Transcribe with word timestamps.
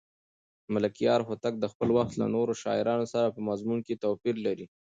ملکیار 0.73 1.21
هوتک 1.27 1.53
د 1.59 1.65
خپل 1.71 1.89
وخت 1.97 2.13
له 2.21 2.25
نورو 2.35 2.53
شاعرانو 2.63 3.05
سره 3.13 3.27
په 3.35 3.41
مضمون 3.49 3.79
کې 3.87 4.01
توپیر 4.03 4.35
لري. 4.45 4.65